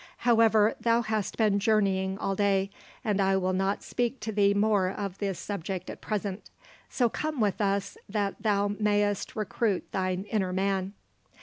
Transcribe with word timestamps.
However, 0.25 0.73
thou 0.81 1.03
hast 1.03 1.37
been 1.37 1.59
journeying 1.59 2.17
all 2.17 2.35
day, 2.35 2.71
and 3.03 3.21
I 3.21 3.37
will 3.37 3.53
not 3.53 3.83
speak 3.83 4.19
to 4.21 4.31
thee 4.31 4.51
more 4.51 4.89
of 4.89 5.19
this 5.19 5.37
subject 5.37 5.91
at 5.91 6.01
present, 6.01 6.49
so 6.89 7.07
come 7.07 7.39
with 7.39 7.61
us 7.61 7.99
that 8.09 8.41
thou 8.41 8.67
mayst 8.79 9.35
recruit 9.35 9.91
thine 9.91 10.23
inner 10.23 10.53
man." 10.53 10.93